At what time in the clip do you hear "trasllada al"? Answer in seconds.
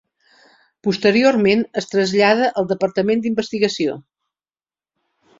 1.91-2.67